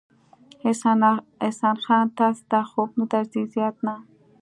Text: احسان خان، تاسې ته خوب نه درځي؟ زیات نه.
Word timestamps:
احسان 1.43 1.77
خان، 1.85 2.05
تاسې 2.19 2.43
ته 2.51 2.59
خوب 2.69 2.89
نه 2.99 3.05
درځي؟ 3.11 3.41
زیات 3.53 3.75
نه. 3.85 3.95